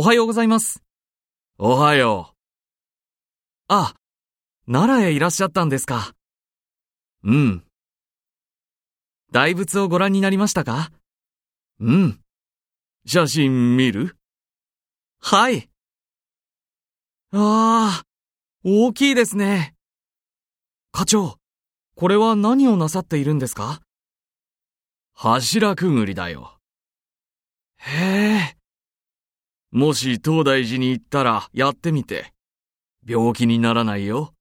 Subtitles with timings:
[0.00, 0.82] おはようございます。
[1.58, 2.34] おはよ
[3.68, 3.92] あ、
[4.66, 6.14] 奈良へいらっしゃったんですか。
[7.22, 7.30] う。
[7.30, 7.64] うん、
[9.30, 10.90] 大仏をご覧になりましたか
[11.80, 12.20] うん。
[13.04, 14.16] 写真見る？
[15.20, 15.68] はい。
[17.32, 18.02] ああ、
[18.64, 19.74] 大きいですね。
[20.92, 21.36] 課長、
[21.94, 23.82] これは何をなさっているんですか
[25.12, 26.56] 柱くぐりだよ。
[27.76, 28.29] へえ、
[29.72, 32.32] もし東大寺に行ったらやってみて。
[33.06, 34.34] 病気にならないよ。